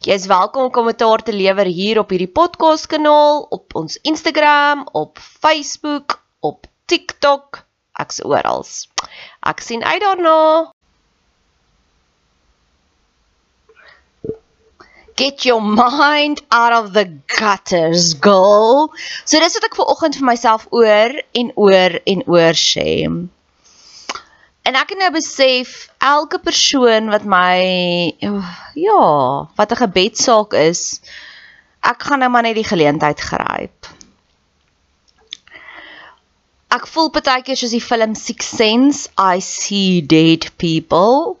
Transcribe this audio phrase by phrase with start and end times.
[0.00, 4.86] Jy is welkom om kommentaar te lewer hier op hierdie podcast kanaal, op ons Instagram,
[4.96, 7.58] op Facebook, op TikTok,
[8.00, 8.64] ek's oral.
[9.44, 10.38] Ek sien uit daarna.
[15.20, 18.88] Get your mind out of the gutters, girl.
[19.28, 21.12] So dis wat ek ver oggend vir myself oor
[21.42, 22.88] en oor en oor sê.
[24.62, 27.60] En ek het nou besef elke persoon wat my
[28.76, 29.04] ja,
[29.56, 31.00] wat 'n gebedsaak is,
[31.80, 33.79] ek gaan nou maar net die geleentheid gryp.
[36.70, 41.34] Ek voel baie keer soos die film Six Sense, I see dead people.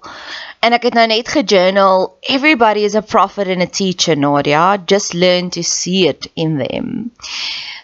[0.58, 5.14] En ek het nou net gejournal, everybody is a prophet and a teacher, Nadia, just
[5.14, 7.12] learn to see it in them.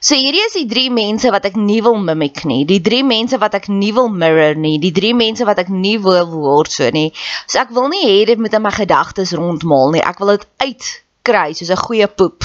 [0.03, 2.65] So hierdie is die drie mense wat ek nie wil mimic nie.
[2.67, 4.77] Die drie mense wat ek nie wil mirror nie.
[4.83, 7.13] Die drie mense wat ek nie wil word so nie.
[7.47, 10.03] So ek wil nie hê dit moet in my gedagtes rondmaal nie.
[10.03, 12.43] Ek wil dit uitkry soos 'n goeie poep.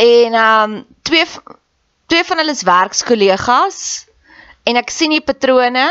[0.00, 1.28] En ehm um, twee
[2.12, 3.76] twee van hulle is werkskollegas
[4.68, 5.86] en ek sien die patrone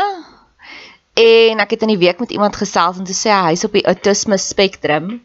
[1.18, 3.74] en ek het in die week met iemand gesels en toe sê hy hy's op
[3.74, 5.16] die autisme spektrum.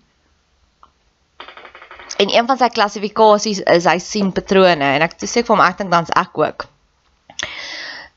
[2.18, 5.64] En een van sy klassifikasies is hy sien patrone en ek sê ek vir hom
[5.68, 6.66] ek dink dan's ek ook.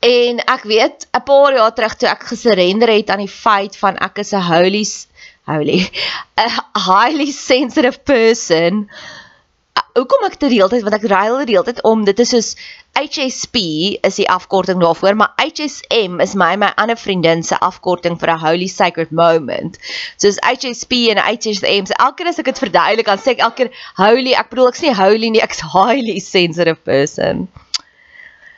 [0.09, 4.01] En ek weet 'n paar jaar terug toe ek gesurrender het aan die feit van
[4.01, 4.85] ek is 'n holy
[5.45, 5.81] holy
[6.49, 6.49] 'n
[6.89, 8.87] highly sensitive person
[9.95, 12.19] hoekom ek dit die hele tyd want ek ruil dit die hele tyd om dit
[12.23, 12.49] is soos
[12.97, 13.61] HSP
[14.07, 18.43] is die afkorting daarvoor maar HSM is my my ander vriendin se afkorting vir 'n
[18.43, 19.79] holy sacred moment.
[20.17, 23.57] Soos HSP en HSM so elke keer as ek dit verduidelik dan sê ek elke
[23.63, 27.47] keer holy ek bedoel ek sê holy nie ek's highly sensitive person.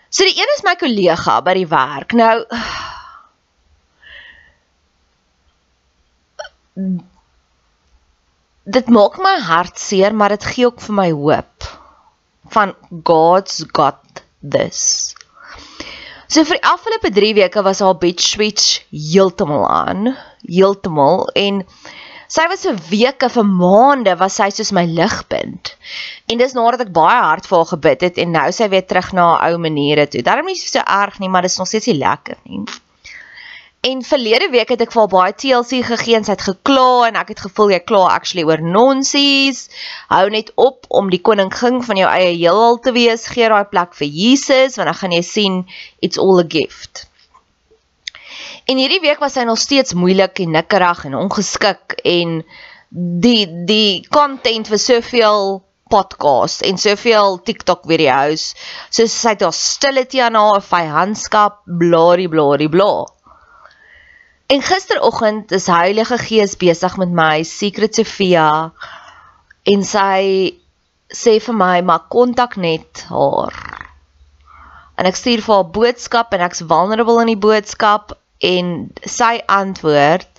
[0.10, 2.14] So die een is my kollega by die werk.
[2.14, 2.46] Nou
[8.64, 11.72] dit maak my hart seer, maar dit gee ook vir my hoop
[12.54, 12.74] van
[13.04, 15.14] God's got this.
[16.28, 20.14] So vir die afgelope 3 weke was haar bed switch heeltemal aan,
[20.48, 21.62] heeltemal en
[22.34, 25.76] sy was vir weke, vir maande was sy soos my ligpunt.
[26.32, 29.12] En dis nadat ek baie hard vir haar gebid het en nou sy weer terug
[29.14, 30.24] na haar ou maniere toe.
[30.26, 32.64] Daarom is dit so erg nie, maar dit is nog steeds nie lekker nie.
[33.84, 37.34] En verlede week het ek vir baie TLC gegee en sy het gekla en ek
[37.34, 39.66] het gevoel jy kla actually oor nonsies.
[40.08, 43.26] Hou net op om die koningin van jou eie heelal te wees.
[43.34, 45.58] Gee daai plek vir Jesus want dan gaan jy sien
[46.00, 47.10] it's all a gift.
[48.72, 52.38] En hierdie week was sy nog steeds moeilik en nikkerig en ongeskik en
[53.26, 55.58] die die content was soveel
[55.92, 58.54] podcasts en soveel TikTok video's.
[58.88, 62.94] So sy het haar stility aan haar vyandskap, blari blari bla.
[64.48, 68.74] En gisteroggend is Heilige Gees besig met my Secret Sofia
[69.64, 70.52] en sy
[71.14, 73.56] sê vir my maar kontak net haar.
[75.00, 78.76] En ek stuur vir haar boodskap en ek's vulnerable in die boodskap en
[79.08, 80.30] sy antwoord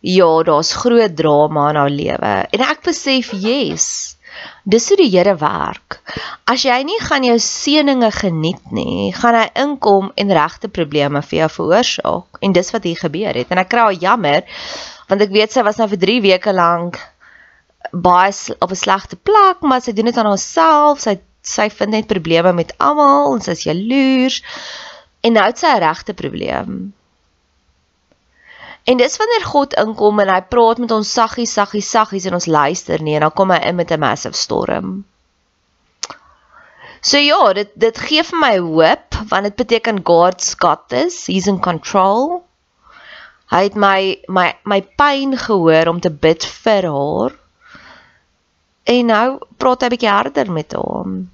[0.00, 4.16] Ja, daar's groot drama in haar lewe en ek besef, yes.
[4.64, 6.00] Dis hoe die Here werk.
[6.44, 11.38] As jy nie gaan jou seëninge geniet nie, gaan hy inkom en regte probleme vir
[11.38, 12.40] jou veroorsaak.
[12.40, 13.50] En dis wat hier gebeur het.
[13.50, 14.44] En ek kry al jammer
[15.10, 17.00] want ek weet sy was nou vir 3 weke lank
[17.90, 21.00] baie op 'n slegte plek, maar sy doen dit aan haarself.
[21.00, 24.42] Sy sy vind net probleme met almal en sy's jaloers.
[25.20, 26.92] En nou het sy 'n regte probleem.
[28.90, 32.50] En dis wanneer God inkom en hy praat met ons saggies, saggies, saggies en ons
[32.50, 35.04] luister nie en dan kom hy in met 'n massive storm.
[37.00, 41.26] So ja, dit dit gee vir my hoop want dit beteken God's got this.
[41.26, 42.42] He's in control.
[43.50, 47.32] Hy het my my my pyn gehoor om te bid vir haar.
[48.84, 51.30] En nou praat hy 'n bietjie harder met hom.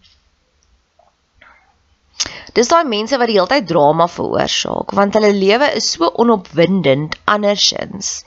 [2.56, 7.18] Dis daai mense wat die hele tyd drama veroorsaak want hulle lewe is so onopwindend
[7.28, 8.22] andersins.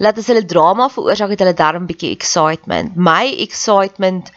[0.00, 2.94] Laat as hulle drama veroorsaak het hulle darm bietjie excitement.
[2.96, 4.30] My excitement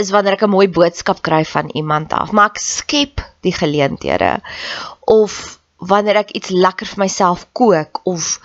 [0.00, 4.40] is wanneer ek 'n mooi boodskap kry van iemand af, maar ek skep die geleenthede
[5.06, 8.40] of wanneer ek iets lekker vir myself kook of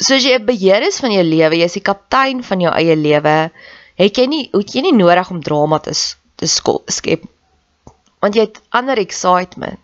[0.00, 2.96] soos jy 'n beheer is van jou lewe, jy is die kaptein van jou eie
[2.96, 3.50] lewe,
[4.00, 7.28] het jy nie het jy nie nodig om drama te skep
[8.24, 9.80] want jy het ander excitement.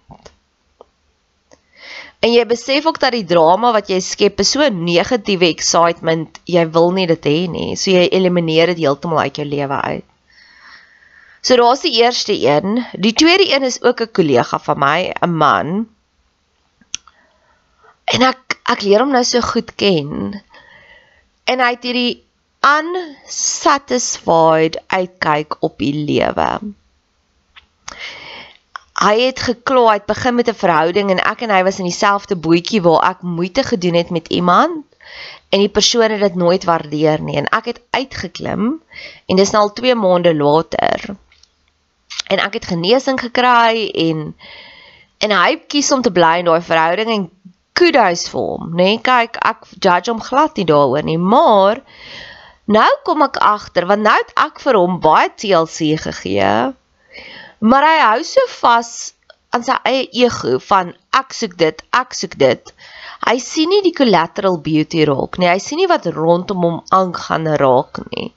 [2.21, 6.65] En jy besef ook dat die drama wat jy skep is so negatiewe excitement, jy
[6.73, 7.77] wil nie dit hê nie.
[7.81, 10.07] So jy elimineer dit heeltemal uit jou lewe uit.
[11.41, 12.85] So daar's die eerste een.
[13.01, 15.89] Die tweede een is ook 'n kollega van my, 'n man.
[18.05, 20.43] En ek ek leer hom nou so goed ken.
[21.45, 22.25] En hy het hierdie
[22.61, 26.61] unsatisfied uitkyk op die lewe
[29.01, 31.89] hy het gekla, hy het begin met 'n verhouding en ek en hy was in
[31.89, 34.85] dieselfde bootjie waar ek moeite gedoen het met iemand
[35.49, 37.37] en die persoon het dit nooit waardeer nie.
[37.37, 38.83] En ek het uitgeklim
[39.27, 41.17] en dis nou al 2 maande later.
[42.29, 44.35] En ek het genesing gekry en
[45.19, 47.31] en hy kies om te bly in daai verhouding en
[47.73, 48.85] kudos vir hom nê.
[48.85, 51.83] Nee, kyk ek judge hom glad nie daaroor nie maar
[52.65, 56.73] nou kom ek agter want nou het ek vir hom baie TLC gegee
[57.61, 58.91] Maar hy hou so vas
[59.53, 62.71] aan sy eie ego van ek soek dit, ek soek dit.
[63.27, 65.51] Hy sien nie die collateral beauty raak nie.
[65.51, 68.31] Hy sien nie wat rondom hom aangaan raak nie.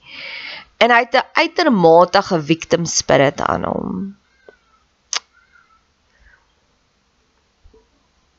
[0.83, 4.17] En hy het 'n uitermate victim spirit aan hom.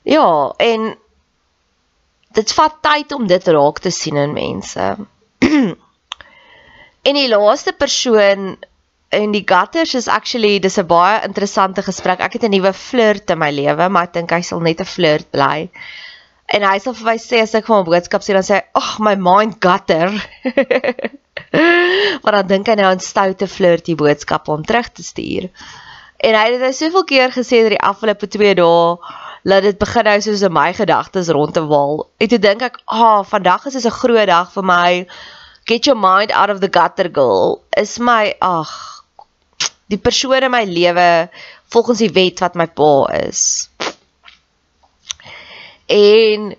[0.05, 0.99] Ja, en
[2.37, 4.97] dit vat tyd om dit raak te sien in mense.
[7.09, 8.59] en die laaste persoon
[9.09, 12.21] en die gutters is actually dis 'n baie interessante gesprek.
[12.21, 14.85] Ek het 'n nuwe flirt in my lewe, maar ek dink hy sal net 'n
[14.85, 15.71] flirt bly.
[16.47, 18.63] En hy sal vir my sê as ek vir 'n boodskap sê dan sê hy,
[18.75, 20.11] "Ag, my mind gutter."
[22.23, 25.51] maar dan dink hy nou aan stoute flirty boodskappe om terug te stuur.
[26.19, 28.97] En hy het dit soveel keer gesê oor die afgelope 2 dae
[29.45, 32.07] laat dit begin nou soos in my gedagtes rond te waal.
[32.19, 35.07] En toe dink ek, "Ag, oh, vandag is 'n groot dag vir my."
[35.67, 37.63] Get your mind out of the gutter girl.
[37.75, 38.94] Is my ag,
[39.93, 41.29] die persoon in my lewe
[41.75, 43.69] volgens die wet wat my pa is.
[45.91, 46.53] En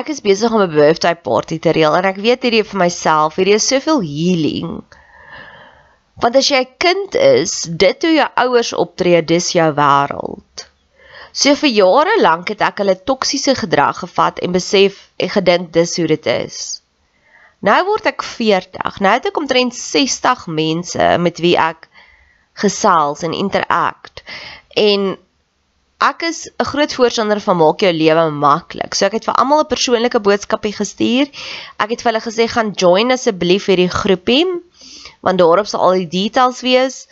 [0.00, 3.36] ek is besig om 'n birthday party te reël en ek weet hierdie vir myself,
[3.36, 4.82] hierdie is soveel healing.
[6.22, 10.66] Want as jy 'n kind is, dit hoe jou ouers optree, dis jou wêreld.
[11.32, 15.96] So vir jare lank het ek hulle toksiese gedrag gevat en besef en gedink dis
[15.96, 16.82] hoe dit is.
[17.60, 19.00] Nou word ek 40.
[19.04, 21.90] Nou het ek omtrent 60 mense met wie ek
[22.60, 24.22] gesels en interact.
[24.80, 25.16] En
[26.00, 28.94] ek is 'n groot voorstander van maak jou lewe maklik.
[28.94, 31.28] So ek het vir almal 'n persoonlike boodskapie gestuur.
[31.76, 34.46] Ek het vir hulle gesê gaan join asseblief hierdie groepie
[35.20, 37.06] want daarop sal al die details wees.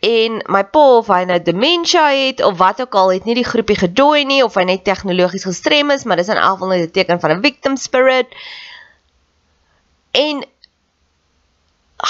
[0.00, 3.44] En my pa of hy nou dementia het of wat ook al het nie die
[3.44, 6.90] groepie gejoin nie of hy net tegnologies gestrem is, maar dis in elk geval 'n
[6.90, 8.26] teken van 'n victim spirit
[10.16, 10.44] en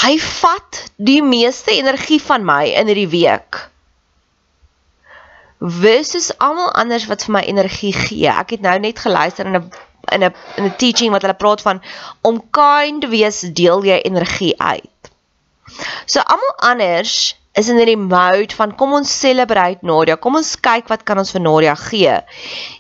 [0.02, 3.62] hy vat die meeste energie van my in hierdie week
[5.60, 8.28] versus almal anders wat vir my energie gee.
[8.28, 9.70] Ek het nou net geluister in 'n
[10.12, 11.82] in 'n in 'n teaching wat hulle praat van
[12.22, 15.10] om kind te wees, deel jy energie uit.
[16.06, 20.88] So almal anders is in hierdie mode van kom ons celebrate Nadia, kom ons kyk
[20.88, 22.20] wat kan ons vir Nadia gee.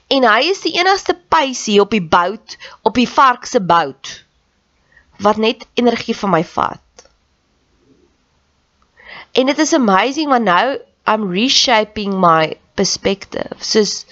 [0.08, 4.25] En hy is die enigste pysie op die bout, op die vark se bout
[5.18, 6.82] wat net energie van my vat.
[9.32, 13.56] En dit is amazing want nou I'm reshaping my perspective.
[13.60, 14.04] Soos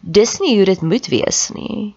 [0.00, 1.94] dis nie hoe dit moet wees nie.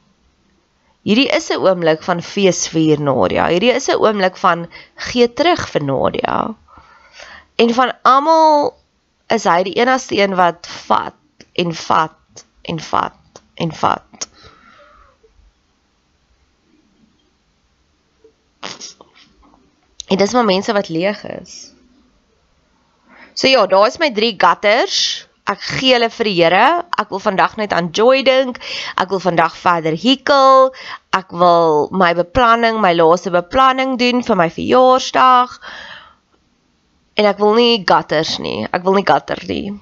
[1.08, 3.48] Hierdie is 'n oomblik van feesvier Nadia.
[3.48, 6.56] Hierdie is 'n oomblik van gee terug vir Nadia.
[7.56, 8.74] En van almal
[9.28, 11.16] is hy die enigste een wat vat
[11.54, 14.28] en vat en vat en vat.
[20.12, 21.72] En dis maar mense wat leeg is.
[23.34, 25.28] So ja, daar is my drie gutters.
[25.50, 26.66] Ek gee hulle vir die Here.
[27.00, 28.60] Ek wil vandag net aan joy dink.
[29.00, 30.70] Ek wil vandag verder hikkel.
[31.16, 35.58] Ek wil my beplanning, my laaste beplanning doen vir my verjaarsdag.
[37.20, 38.68] En ek wil nie gutters nie.
[38.68, 39.74] Ek wil nie gutter nie.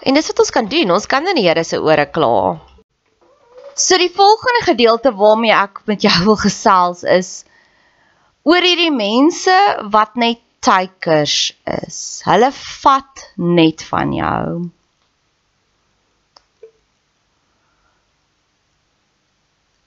[0.00, 0.96] En dis wat ons kan doen.
[0.96, 2.60] Ons kan in die Here se ore kla.
[3.76, 7.40] So die volgende gedeelte waarmee ek met jou wil gesels is
[8.42, 9.56] oor hierdie mense
[9.92, 11.98] wat net takers is.
[12.28, 14.44] Hulle vat net van jou.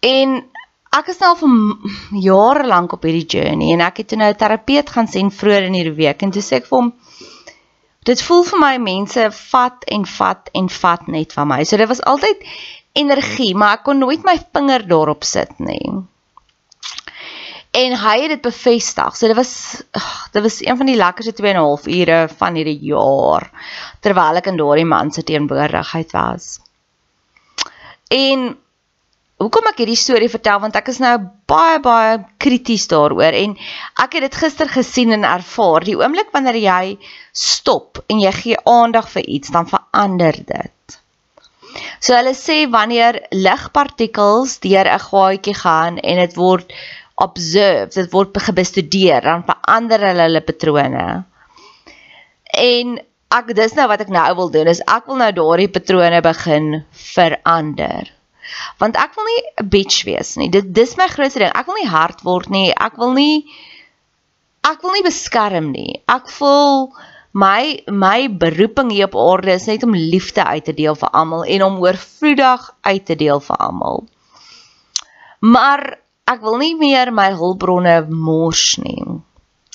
[0.03, 0.36] En
[0.93, 1.53] ek is nou vir
[2.22, 5.69] jare lank op hierdie journey en ek het toe nou 'n terapeut gaan sien vroeër
[5.69, 6.93] in hierdie week en toe sê ek vir hom
[8.05, 11.63] dit voel vir my mense vat en vat en vat net van my.
[11.63, 12.43] So dit was altyd
[12.93, 16.03] energie, maar ek kon nooit my vinger daarop sit nie
[17.74, 19.15] en hy het dit bevestig.
[19.18, 19.53] So dit was
[19.98, 23.50] ugh, dit was een van die lekkerste 2 en 'n half ure van hierdie jaar
[24.01, 26.60] terwyl ek in daardie man se teenwoordigheid was.
[28.10, 28.58] En
[29.42, 31.18] hoekom ek hierdie storie vertel want ek is nou
[31.50, 33.58] baie baie krities daaroor en
[34.06, 35.84] ek het dit gister gesien en ervaar.
[35.84, 36.98] Die oomblik wanneer jy
[37.32, 41.00] stop en jy gee aandag vir iets, dan verander dit.
[42.00, 46.74] So hulle sê wanneer ligpartikels deur 'n gaatjie gaan en dit word
[47.24, 51.06] observe, dit word gebestudeer, dan verander hulle hulle patrone.
[52.63, 52.98] En
[53.34, 56.84] ek dis nou wat ek nou wil doen, is ek wil nou daardie patrone begin
[57.15, 58.12] verander.
[58.82, 60.50] Want ek wil nie 'n bitch wees nie.
[60.50, 61.56] Dit dis my grootste ding.
[61.56, 62.74] Ek wil nie hard word nie.
[62.75, 63.46] Ek wil nie
[64.63, 66.01] ek wil nie beskerm nie.
[66.08, 66.94] Ek voel
[67.34, 71.44] my my beroeping hier op aarde is net om liefde uit te deel vir almal
[71.44, 74.03] en om oorvloedig uit te deel vir almal.
[75.39, 79.03] Maar ek wil nie meer my hulpbronne mors nie.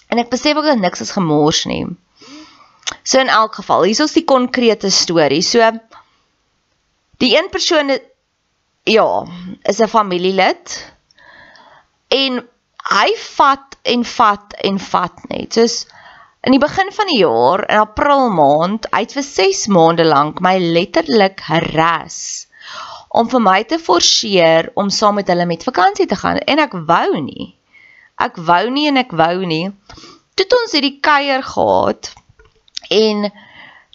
[0.09, 1.85] En ek besef ook dat niks is gemors nie.
[3.05, 5.43] So in elk geval, hier is die konkrete storie.
[5.45, 5.64] So
[7.21, 7.93] die een persoon
[8.88, 9.26] ja,
[9.62, 10.93] is 'n familielid
[12.09, 12.40] en
[12.88, 15.52] hy vat en vat en vat net.
[15.52, 15.87] Soos
[16.40, 20.57] in die begin van die jaar, in April maand, uit vir 6 maande lank my
[20.59, 22.48] letterlik harass
[23.09, 26.77] om vir my te forceer om saam met hulle met vakansie te gaan en ek
[26.88, 27.55] wou nie.
[28.21, 29.69] Ek wou nie en ek wou nie.
[30.38, 32.12] Toe ons hierdie kuier gehad
[32.95, 33.29] en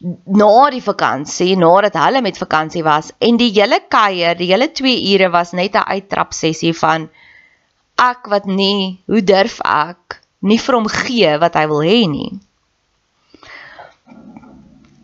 [0.04, 4.96] na die vakansie, nadat hulle met vakansie was en die hele kuier, die hele 2
[5.14, 7.10] ure was net 'n uittrap sessie van
[7.98, 12.40] ek wat nie, hoe durf ek nie vir hom gee wat hy wil hê nie.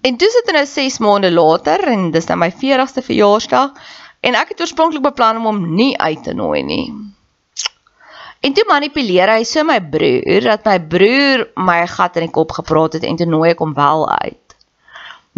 [0.01, 3.72] En dis dit nou 6 maande later en dis nou my 40ste verjaarsdag
[4.20, 6.88] En ek het oorspronklik beplan om hom nie uit te nooi nie.
[8.40, 12.54] En toe manipuleer hy so my broer dat my broer my gat in die kop
[12.56, 14.56] gepraat het en toe nooi ek hom wel uit.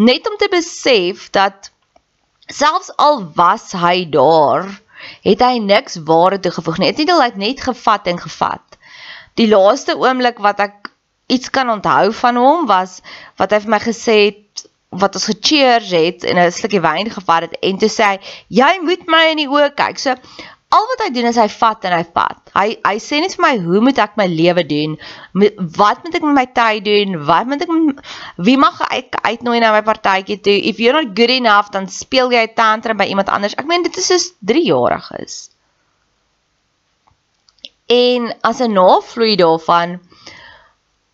[0.02, 1.72] Net om te besef dat
[2.52, 4.70] selfs al was hy daar,
[5.26, 6.92] het hy niks ware toegevoeg nie.
[6.92, 8.78] Het nie net net gevat en gevat.
[9.40, 10.92] Die laaste oomblik wat ek
[11.32, 13.00] iets kan onthou van hom was
[13.40, 17.48] wat hy vir my gesê het wat ons gecheers het en 'n slukkie wyn gevat
[17.48, 18.18] het en toe sê hy
[18.48, 20.00] jy moet my in die oë kyk.
[20.00, 20.16] So
[20.72, 22.52] al wat hy doen is hy vat en hy vat.
[22.56, 24.98] Hy hy sê net vir my hoe moet ek my lewe doen?
[25.80, 27.18] Wat moet ek met my tyd doen?
[27.28, 27.72] Wat moet ek
[28.48, 30.58] wie mag ek uitnooi na my partytjie toe?
[30.72, 33.56] If you're not good enough dan speel jy tantrum by iemand anders.
[33.56, 35.50] Ek meen dit is soos 3 jarig is.
[37.92, 40.00] En as 'n navloei daarvan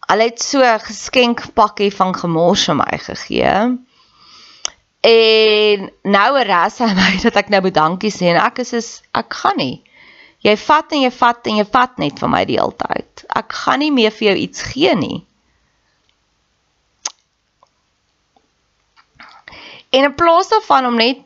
[0.08, 3.78] Hulle het so 'n geskenkpakkie van gemors vir my gegee.
[5.08, 8.90] En nou ras hy my dat ek nou moet dankie sê en ek is is
[9.12, 9.84] ek gaan nie.
[10.46, 13.26] Jy vat en jy vat en jy vat net vir my die hele tyd.
[13.36, 15.20] Ek gaan nie meer vir jou iets gee nie.
[19.92, 21.24] En in plaas daarvan om net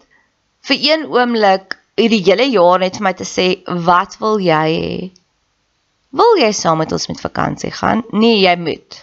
[0.68, 5.21] vir een oomblik hierdie hele jaar net vir my te sê, "Wat wil jy hê?"
[6.12, 8.04] Wil jy saam met ons met vakansie gaan?
[8.12, 9.00] Nee, jy moet.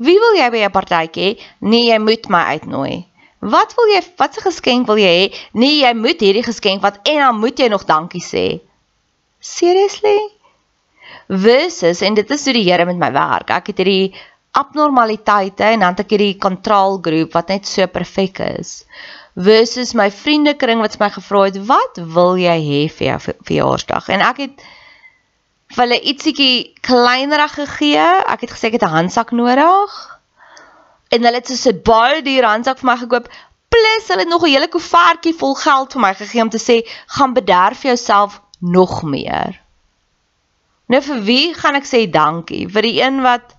[0.00, 1.38] Wie wil jy by 'n partytjie?
[1.60, 3.04] Nee, jy moet my uitnooi.
[3.40, 5.26] Wat wil jy wat 'n geskenk wil jy hê?
[5.52, 8.60] Nee, jy moet hierdie geskenk wat en dan moet jy nog dankie sê.
[9.40, 10.18] Seriously?
[11.28, 13.50] Versus en dit is hoe die Here met my werk.
[13.50, 14.14] Ek het hierdie
[14.52, 18.84] abnormaliteite en dan het ek hierdie kontrolgroep wat net so perfek is.
[19.36, 24.20] Versus my vriendekring wat my gevra het, "Wat wil jy hê vir jou verjaarsdag?" En
[24.20, 24.62] ek het
[25.74, 28.06] vir hulle ietsiekie kleinerig gegee.
[28.26, 29.92] Ek het gesê ek het 'n handsak nodig.
[31.10, 33.28] En hulle het so 'n baie duur handsak vir my gekoop.
[33.68, 36.86] Plus hulle het nog 'n hele koevertjie vol geld vir my gegee om te sê,
[37.06, 39.60] "Gaan bederf jouself nog meer."
[40.86, 42.66] Nou vir wie gaan ek sê dankie?
[42.68, 43.54] Vir die een wat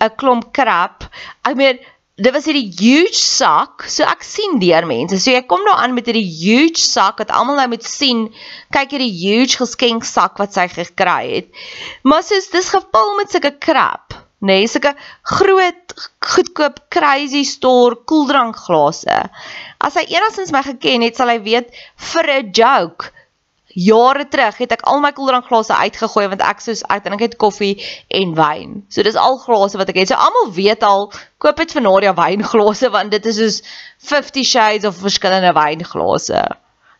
[0.00, 1.08] 'n klomp krap.
[1.42, 1.78] Ek meen
[2.18, 3.84] dit was hierdie huge sak.
[3.86, 5.20] So ek sien deur mense.
[5.22, 8.26] So jy kom nou aan met hierdie huge sak wat almal nou moet sien.
[8.74, 11.52] Kyk hierdie huge geskenk sak wat sy gekry het.
[12.02, 14.94] Maar soos dis gevul met sulke krap, nê, nee, sulke
[15.30, 15.94] groot
[16.34, 19.20] goedkoop crazy store koeldrankglase.
[19.78, 21.70] As hy enigstens my geken het, sal hy weet
[22.10, 23.14] vir 'n joke
[23.78, 27.36] jare terug het ek al my koeldrankglase uitgegooi want ek soos ek dink ek het
[27.38, 27.76] koffie
[28.20, 28.78] en wyn.
[28.90, 30.10] So dis al glase wat ek het.
[30.10, 31.08] So almal weet al
[31.42, 33.60] koop dit vir Nadia wynglase want dit is soos
[34.10, 36.42] 50 shades of verskillende wynglase.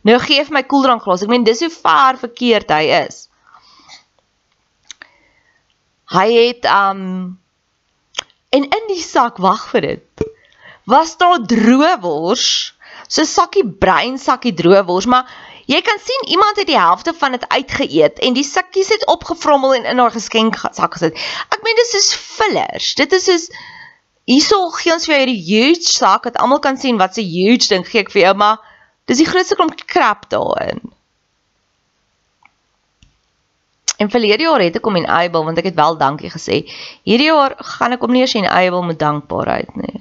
[0.07, 1.25] Nou gee vir my koeldrankglas.
[1.25, 3.25] Ek meen dis hoe ver verkeerd hy is.
[6.09, 7.37] Hy het um
[8.55, 10.27] en in die sak wag vir dit.
[10.89, 12.47] Was daar droë wors?
[13.09, 15.27] So sakkie brein sakkie droë wors, maar
[15.69, 19.75] Jy kan sien iemand het die helfte van dit uitgeëet en die sakkies het opgevrommel
[19.77, 21.19] en in haar geskenksak gesit.
[21.53, 22.95] Ek meen dis is fillers.
[22.97, 23.45] Dit is soos
[24.29, 27.69] hierso gee ons vir jou hierdie huge sak dat almal kan sien wat se huge
[27.69, 28.57] ding gee ek vir jou, maar
[29.09, 30.81] dis die grootste klomp krap daarin.
[33.99, 36.63] En verlede jaar het ek hom in Able want ek het wel dankie gesê.
[37.05, 39.99] Hierdie jaar gaan ek hom nie eens in Able met dankbaarheid nie.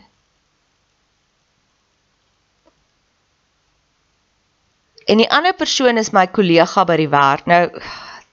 [5.08, 7.46] En die ander persoon is my kollega by die werk.
[7.48, 7.64] Nou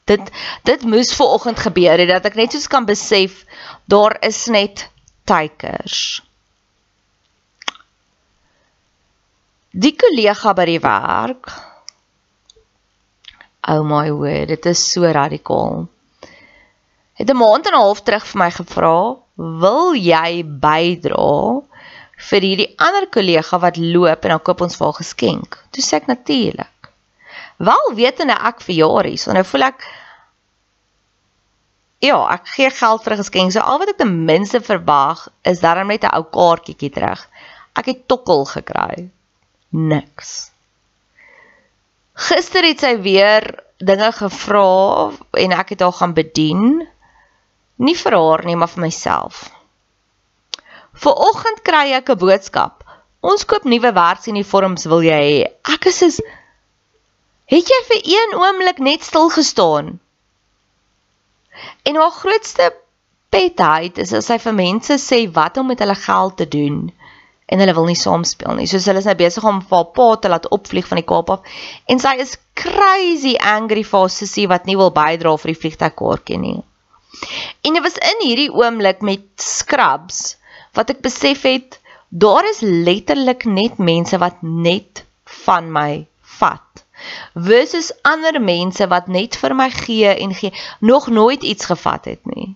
[0.10, 0.32] dit
[0.70, 3.42] dit moes ver oggend gebeur het dat ek net soos kan besef
[3.90, 4.88] daar is net
[5.26, 6.22] teikers.
[9.76, 11.50] Die kollega by die werk.
[13.66, 15.88] Oh my word, dit is so radikaal.
[17.18, 21.62] Het 'n maand en 'n half terug vir my gevra, "Wil jy bydra
[22.30, 25.60] vir hierdie ander kollega wat loop en dan koop ons vir haar geskenk.
[25.72, 26.90] Toe sê ek natuurlik.
[27.58, 29.86] Wel wetende ek verjaar hier, so nou voel ek
[32.04, 33.52] ja, ek gee geld vir 'n geskenk.
[33.52, 37.28] So al wat ek ten minste verwag is darm net 'n ou kaartjie terug.
[37.76, 39.10] Ek het tokkel gekry.
[39.72, 40.52] Niks.
[42.16, 46.88] Gister het sy weer dinge gevra en ek het haar gaan bedien.
[47.76, 49.55] Nie vir haar nie, maar vir myself.
[51.04, 52.84] Vooroggend kry ek 'n boodskap.
[53.22, 55.40] Ons koop nuwe werksuniforms, wil jy hê?
[55.74, 56.22] Ek is is
[57.46, 60.00] Het jy vir een oomblik net stil gestaan?
[61.86, 62.72] En haar grootste
[63.30, 66.80] petheid is as sy vir mense sê wat om met hulle geld te doen
[67.46, 68.66] en hulle wil nie saamspeel nie.
[68.66, 71.30] Soos hulle is nou besig om vir haar pa te laat opvlieg van die Kaap
[71.36, 75.60] af en sy is crazy angry vir haar sussie wat nie wil bydra vir die
[75.62, 76.58] vliegtuigkaartjie nie.
[77.62, 80.40] En dit was in hierdie oomblik met scrubs
[80.76, 85.06] wat ek besef het daar is letterlik net mense wat net
[85.46, 86.06] van my
[86.40, 86.84] vat
[87.34, 92.26] versus ander mense wat net vir my gee en gee nog nooit iets gevat het
[92.26, 92.56] nie.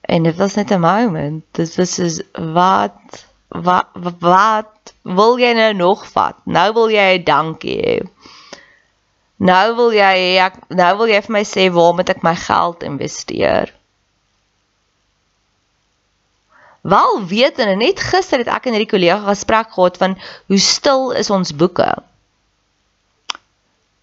[0.00, 1.44] En dit was net 'n moment.
[1.50, 6.36] Dit was soos wat wat wat wil jy nou nog vat?
[6.44, 7.96] Nou wil jy dankie hê
[9.36, 12.84] Nou wil jy ek nou wil jy vir my sê waar moet ek my geld
[12.86, 13.72] investeer?
[16.84, 20.18] Wel weet en net gister het ek en hierdie kollega gesprek gehad van
[20.52, 21.88] hoe stil is ons boeke.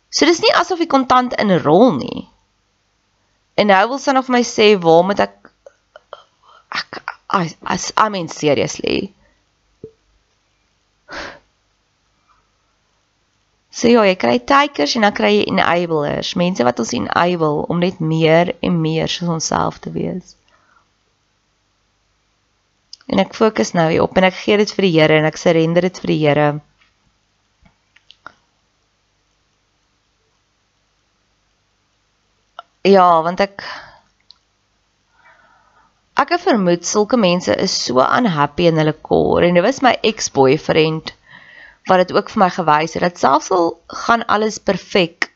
[0.09, 2.27] So dis nie asof die kontant in rol nie.
[3.55, 5.37] En nou wil sy nog vir my sê waar moet ek
[6.75, 9.13] ek as I mean seriously.
[13.71, 17.79] So ja, jy kry takers en dan kry jy enablers, mense wat ons enable om
[17.79, 20.35] net meer en meer soos onsself te wees.
[23.11, 25.39] En ek fokus nou hier op en ek gee dit vir die Here en ek
[25.39, 26.49] surrender dit vir die Here.
[32.87, 33.63] Ja, want ek
[36.21, 41.15] ek vermoed sulke mense is so unhappy in hulle core en dit was my ex-boyfriend
[41.89, 43.73] wat dit ook vir my gewys het dat selfs al
[44.05, 45.31] gaan alles perfek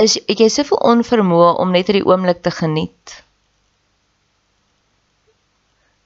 [0.00, 3.20] is jy soveel onvermoë om net hierdie oomblik te geniet.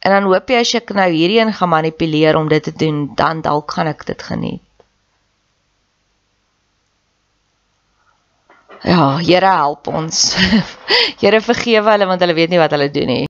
[0.05, 3.41] En dan hoop jy as ek nou hierheen gaan manipuleer om dit te doen, dan
[3.45, 4.63] dalk gaan ek dit geniet.
[8.87, 10.37] Ja, Here help ons.
[11.23, 13.27] Here vergewe hulle want hulle weet nie wat hulle doen nie.